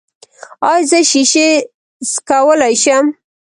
[0.69, 1.47] ایا زه شیشې
[2.11, 3.05] څکولی شم؟